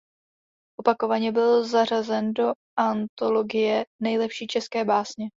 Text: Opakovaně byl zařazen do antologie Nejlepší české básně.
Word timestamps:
Opakovaně 0.79 1.31
byl 1.31 1.65
zařazen 1.65 2.33
do 2.33 2.53
antologie 2.79 3.85
Nejlepší 3.99 4.47
české 4.47 4.85
básně. 4.85 5.25